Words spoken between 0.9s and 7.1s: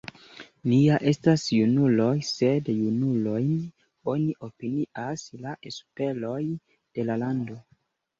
estas junuloj, sed junulojn oni opinias la esperoj de